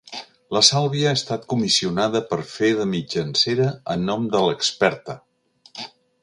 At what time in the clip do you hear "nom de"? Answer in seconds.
4.11-4.43